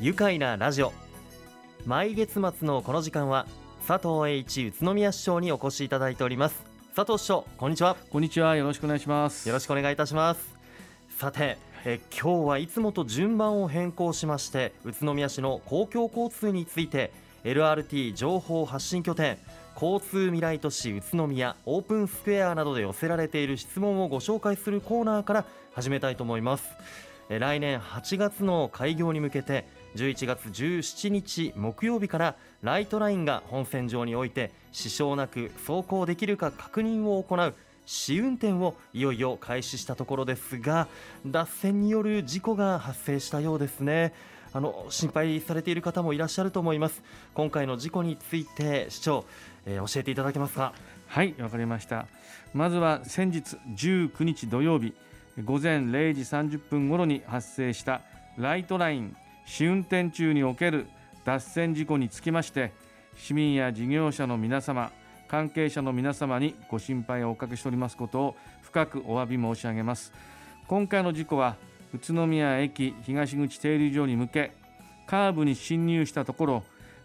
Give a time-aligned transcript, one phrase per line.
[0.00, 0.92] 愉快なラジオ。
[1.86, 3.46] 毎月末のこの時間は
[3.86, 6.64] 佐藤栄一宇都宮市長にお越しいただいております。
[6.96, 7.96] 佐藤市長こんにちは。
[8.10, 8.56] こんにちは。
[8.56, 9.48] よろしくお願いします。
[9.48, 10.40] よろしくお願いいたします。
[11.16, 17.12] さてえ今日はいつもと順番を変更しまして宇都宮市の公共交通について
[17.44, 19.38] LRT 情報発信拠点
[19.80, 26.64] 交通未来都市宇都宮オープンスクエアなどで寄せられている質問をご紹介するコーナーから始めたいと思います。
[27.28, 29.64] 来年8月の開業に向けて
[29.94, 37.54] 11月17日木曜日からライトラインが本線上において支障なく走行できるか確認を行う
[37.86, 40.88] 試運転をいよいよ開始したところですが
[41.26, 44.12] 脱線による事故が発生したようですね。
[44.52, 47.02] あの心配されている方もいらっしゃると思います。
[47.34, 49.24] 今回の事故について市長、
[49.66, 50.72] えー、教えていただけますか？
[51.08, 52.06] はいわかりました。
[52.52, 54.94] まずは先日19日土曜日
[55.44, 58.02] 午前0時30分頃に発生した
[58.38, 60.86] ライトライン試運転中における
[61.24, 62.72] 脱線事故につきまして
[63.16, 64.90] 市民や事業者の皆様
[65.28, 70.12] 関係者の皆様にご心配をおかけしておりますことを深くお詫び申し上げます。
[70.66, 71.56] 今回の事故は
[71.94, 74.52] 宇都宮駅東口停留所に向け
[75.06, 76.64] カーブに進入したところ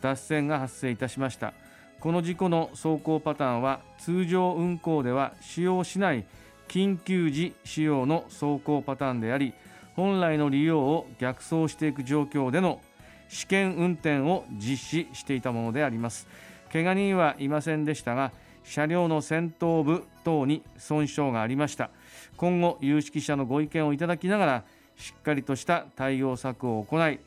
[0.00, 1.52] 脱線が発生いたしました。
[2.00, 6.24] この事故の走行パターンは通常運行では使用しない
[6.68, 9.52] 緊急時使用の走行パターンであり
[9.96, 12.80] 本来の利用を逆走していく状況での
[13.28, 16.26] 試験運転を実施していたものであります。
[16.72, 18.32] 怪我人はいませんでしたが
[18.64, 21.90] 車両の先頭部等に損傷がありました。
[22.36, 24.64] 今後有識者のご意見をいただきながら
[24.96, 27.18] しっかりとした対応策を行い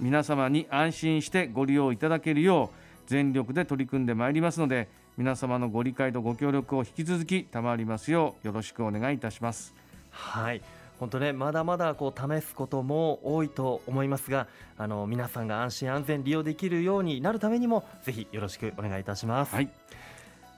[0.00, 9.74] 皆様に安心してご利用いただけるよう全力で取り組んでまいりますので皆様のご理解とご協力を引き続き賜りますようよろしくお願いいたします。
[10.10, 10.62] はい。
[10.98, 19.70] 本当ねまだまだこう試すことも多いと思いますがあの皆さんが安心安全利用できるようになるためにもぜひよろしくお願いいたします、はい、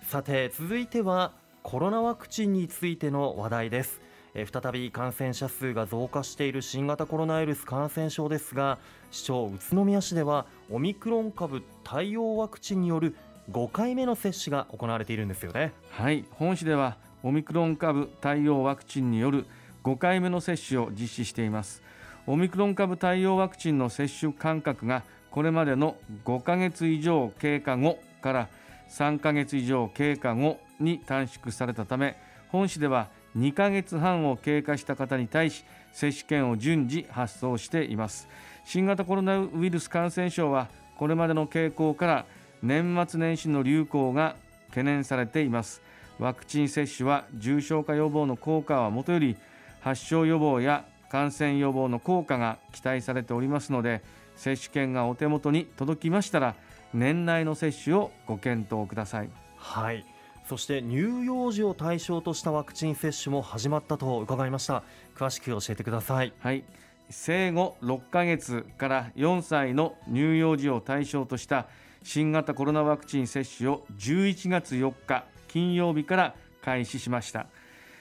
[0.02, 4.00] さて続いてはコロナワクチンについての話題です。
[4.34, 8.78] え再び感染者数が増加している新型コロナウイルス感染症ですが
[9.10, 13.16] 市長宇都宮市ではオミクロン株対応ワクチンによる
[13.50, 15.72] 5回目の接種が行われているんですよね。
[15.90, 16.24] はい。
[16.30, 19.46] 本市ではオミクロン株対応ワクチンによる
[19.84, 21.82] 5回目の接種を実施しています。
[22.26, 28.48] オミクロン株対応ワクチンの接種間隔がこれまでの5ヶ月以上経過後から
[28.90, 32.16] 3ヶ月以上経過後に短縮されたため
[32.48, 38.28] 本市では2ヶ月半を経過した方に対し接種券を順次発送しています。
[38.64, 42.26] 新型コロナウイルス感染症はこれまでの傾向から
[42.62, 44.36] 年末年始の流行が
[44.68, 45.80] 懸念されています。
[46.18, 49.36] ワクチン接種は重症化予防の効果はもとより
[49.80, 54.02] 発症予防や感染予防の効果が期待されておりますので
[54.36, 56.54] 接種券がお手元に届きましたら
[56.94, 59.30] 年内の接種をご検討ください。
[59.56, 60.04] はい。
[60.48, 64.82] そして乳幼児を対象としたワクチン接種も始まったと伺いました。
[65.14, 66.32] 詳しく教えてください。
[66.40, 66.64] はい。
[67.10, 71.66] 生後6ヶ月から4歳の乳幼児を対象とした
[72.02, 77.46] 新型コロナワクチン接種を11月4日金曜日から開始しました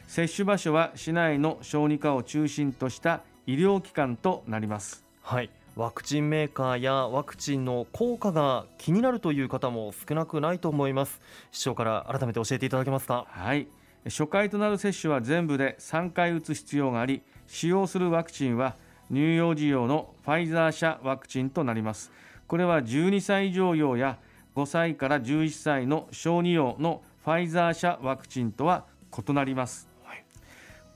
[0.10, 5.06] 接種場所は市内の小児科を中心とした医療機関となります。
[5.22, 5.52] はい。
[5.76, 11.22] ワクチンメーカーやワクチンの効果が気になるという方も少なくないと思います。
[11.52, 13.28] 市長から改めて教えていただけますか？
[13.30, 13.68] はい。
[14.06, 18.78] 初回となる接種は全部で3回打つ必要があり使用するワクチンは
[19.12, 22.12] 乳幼児用のファイザー社ワクチンとなります。
[22.48, 24.18] これは12歳以上用や
[24.56, 29.89] 5歳から11歳の小児用のファイザー社ワクチンとは異なります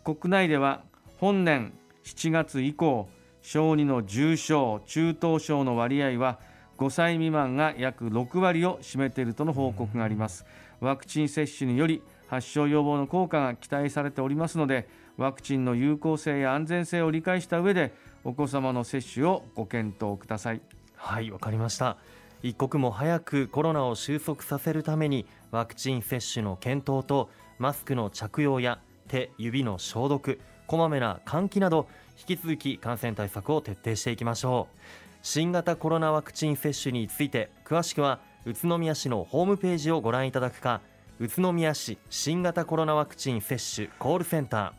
[0.04, 0.84] 国内では
[1.18, 1.72] 本年
[2.04, 3.08] 7月以降
[3.42, 6.40] 小児の重症中等症の割合は
[6.78, 10.46] 5歳未満が約6割を占めているとの報告があります。
[10.82, 17.94] ワクチン接種により発症予防の効果が期待されておりますのでワクチンの有効性や安全性を理解した上で
[18.26, 20.62] お子様の接種をご検討ください。
[20.96, 21.96] はいわかりました。
[22.42, 34.76] 一刻も早くコロナを収束させるためにワクチン接種の検討とマスクの着用や手指の消毒こまめな換気など引き続き感染対策を徹底していきましょう。
[35.22, 40.82] 新型コロナワクチン接種について詳しくは宇都宮市のホームページをご覧いただくか
[41.20, 44.74] 宇都宮市新型コロナワクチン接種コールセンタ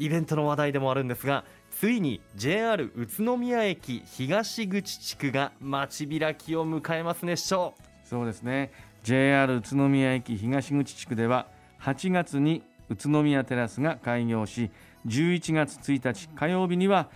[0.01, 7.75] イベントの話題でもあるんですがついに JR 宇都宮駅東口地区が街開きを迎えますね市長
[8.05, 8.73] そうですね。
[9.05, 11.47] JR 宇都宮駅東口地区では
[11.81, 14.73] 8月に宇都宮テラスが開業し
[15.07, 17.11] 11月1日火曜日には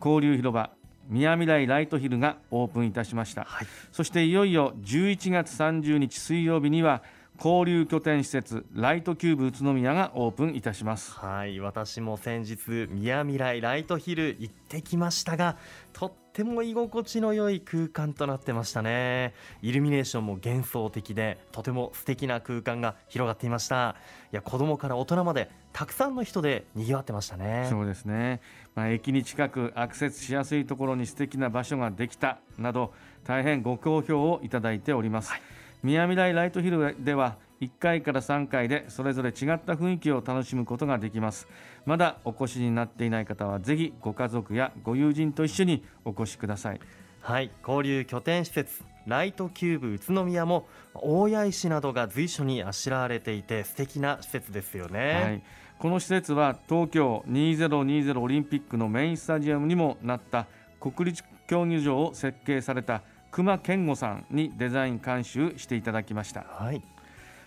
[0.00, 0.70] 交流広場
[1.08, 7.02] 宮未来ライトヒルがオープンいたしました、はい、そしていよいよ11月30日水曜日には
[7.36, 11.12] 交流拠点施設ライトキューブ宇都宮がオープンいたします。
[11.18, 15.56] はい私も先日宮未来ライトヒル行ってきましたが
[15.92, 19.34] とっても居心地の良い空間となってましたね。
[19.62, 23.96] イルミネーションも幻想的でとても素敵な空間が広がっていました。
[24.32, 27.66] いや子供から大人までたくさんの人で賑わってましたね。
[27.68, 28.40] そうですね、
[28.76, 32.94] まあ、駅に近くアクセスしやすいところに素敵な場所ができたなど
[33.24, 35.42] 大変ご好評をいただいております、はい
[35.84, 41.46] 宮未来ライトヒルでは1回から3回でそれぞれ違った雰囲気を楽しむことができます。
[41.84, 46.80] まだお越しになっていない方はぜひご家族やご友人と一緒にお越しください。
[47.20, 55.42] はい交流拠点施設ライトキューブ宇都宮も大谷石などが随所にあしらわれていて素敵な施設ですよね、はい、
[55.78, 60.46] この施設は東京2020オリンピックのメインスタジアムにもなった
[60.80, 63.02] 国立競技場を設計された
[63.34, 66.80] 熊健吾さんにデザイン監修していただきました、はい、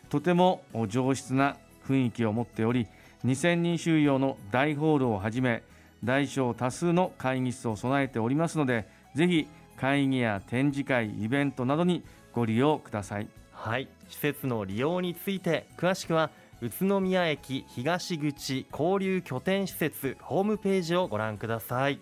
[0.09, 1.55] とても上質な
[1.87, 2.87] 雰囲気を持っており
[3.23, 5.63] 2000人収容の大ホールをはじめ
[6.03, 8.85] 大小多数の会議室を備えておりますので
[9.15, 9.47] ぜひ
[9.77, 12.03] 会議や展示会イベントなどに
[12.33, 13.29] ご利用ください。
[13.53, 13.87] はい。
[14.09, 16.31] 施設の利用について詳しくは
[16.61, 22.01] 宇都宮駅東口交流拠点施設ホームページをご覧ください。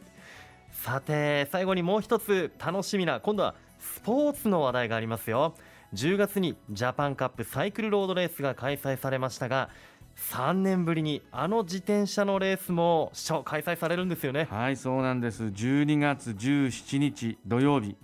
[0.71, 3.55] さて最後にもう一つ楽しみな今度は
[3.85, 5.55] スポーツの話題がありますよ。
[5.93, 9.69] 10月にジャパンカップサイクルロードレースが開催されましたが
[10.17, 13.11] 3年ぶりにあの自転車のレースも
[13.45, 14.47] 開催されるんですよね。
[14.49, 15.43] はいそうなんです。
[15.43, 17.95] 12月17日土曜日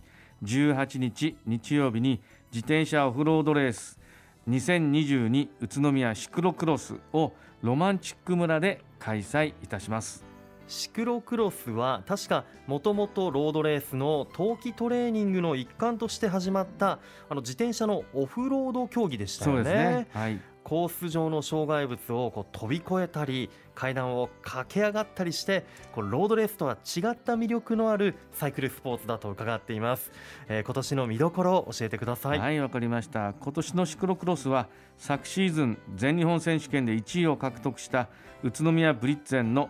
[0.43, 3.99] 18日日曜日に自転車オフロードレース
[4.47, 10.30] 2022宇都宮シクロクロスをロマンチック村で開催いたします。
[10.71, 19.63] シクロクロスは確かもともとロードレースの冬季トレーニングの一環として始まったあの自転車のオフロード競技でしたよね。
[19.63, 20.07] ね。
[20.13, 30.11] はい、コース上の障害物をこう飛び越えたり階段を駆け上がったりしてこうロードレースとは違った魅力のあるサイクルスポーツだと伺っています、
[30.47, 32.39] えー、今年の見どころを教えてください。
[32.39, 33.33] はいわかりました。
[33.33, 38.07] 今年のシクロクロスは昨シーズン全日本選手権で1位を獲得した
[38.41, 39.69] 宇都宮ブリッツェンの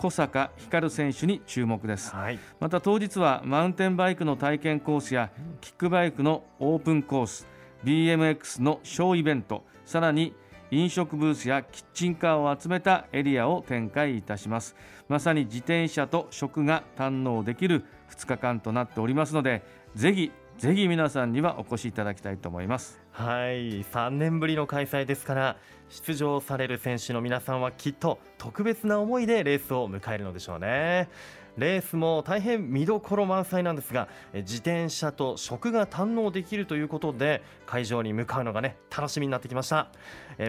[0.00, 5.30] 小坂光選手に注目です、はい、また当日はマウンテンバイクの体験コースや
[5.60, 7.46] キックバイクのオープンコース
[7.84, 10.34] BMX のショーイベントさらに
[10.70, 14.76] 飲食ブースやキッチンカーを集めたエリアを展開いたします。
[15.08, 19.62] まさに自転車と食が堪能できる2日間となっておりますので
[19.96, 23.00] ぜひぜひ皆さんにはお越しいただきたいと思います。
[23.12, 23.82] はい。
[23.82, 25.56] 3年ぶりの開催ですから
[25.88, 31.08] 出場される選手の皆さんはきっと特別な思いでレースを迎えるのでしょうね。
[31.56, 39.88] レースも大変見どころ満載なんですが自転車と食が堪能できるということで会場に向かうのがね楽しみになってきました。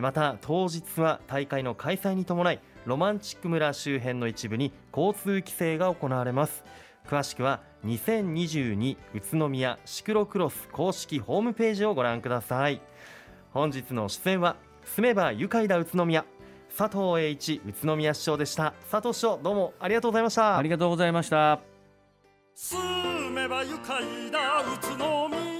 [0.02, 6.66] また当日は大会の開催に伴いロマンチック村周辺の一部に交通規制が行われます。
[7.08, 12.82] 詳しくは2022宇都宮シクロクロス公式ホームページをご覧ください。
[13.52, 16.26] 本日の出演は住めば愉快だ宇都宮。
[16.78, 18.74] 佐藤栄一宇都宮市長でした。
[18.90, 20.58] 佐藤市長どうもありがとうございました。
[20.58, 21.60] ありがとうございました。
[22.56, 25.51] 住めば愉快だ宇都宮